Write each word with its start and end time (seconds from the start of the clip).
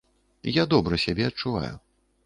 Я 0.61 0.65
добра 0.71 1.01
сябе 1.05 1.31
адчуваю. 1.31 1.73